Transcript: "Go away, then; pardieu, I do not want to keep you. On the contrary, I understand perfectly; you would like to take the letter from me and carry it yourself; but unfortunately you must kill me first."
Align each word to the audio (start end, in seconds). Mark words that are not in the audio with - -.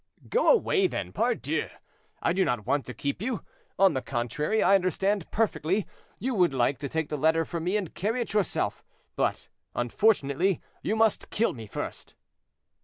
"Go 0.29 0.51
away, 0.51 0.87
then; 0.87 1.11
pardieu, 1.13 1.67
I 2.23 2.33
do 2.33 2.43
not 2.43 2.65
want 2.65 2.87
to 2.87 2.93
keep 2.95 3.21
you. 3.21 3.45
On 3.77 3.93
the 3.93 4.01
contrary, 4.01 4.63
I 4.63 4.73
understand 4.73 5.29
perfectly; 5.29 5.85
you 6.17 6.33
would 6.33 6.55
like 6.55 6.79
to 6.79 6.89
take 6.89 7.09
the 7.09 7.19
letter 7.19 7.45
from 7.45 7.65
me 7.65 7.77
and 7.77 7.93
carry 7.93 8.19
it 8.21 8.33
yourself; 8.33 8.83
but 9.15 9.47
unfortunately 9.75 10.59
you 10.81 10.95
must 10.95 11.29
kill 11.29 11.53
me 11.53 11.67
first." 11.67 12.15